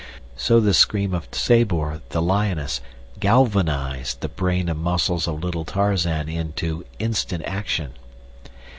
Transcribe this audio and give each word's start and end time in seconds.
So 0.35 0.59
the 0.59 0.73
scream 0.73 1.13
of 1.13 1.27
Sabor, 1.31 2.01
the 2.09 2.23
lioness, 2.23 2.81
galvanized 3.19 4.21
the 4.21 4.29
brain 4.29 4.67
and 4.67 4.79
muscles 4.79 5.27
of 5.27 5.43
little 5.43 5.63
Tarzan 5.63 6.27
into 6.27 6.85
instant 6.97 7.43
action. 7.45 7.93